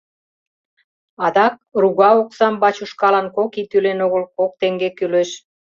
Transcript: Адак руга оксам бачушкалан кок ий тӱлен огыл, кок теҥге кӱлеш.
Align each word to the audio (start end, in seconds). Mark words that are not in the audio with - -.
Адак 1.25 1.55
руга 1.81 2.09
оксам 2.21 2.53
бачушкалан 2.63 3.27
кок 3.35 3.51
ий 3.59 3.67
тӱлен 3.71 3.99
огыл, 4.05 4.23
кок 4.37 4.51
теҥге 4.59 4.89
кӱлеш. 4.97 5.29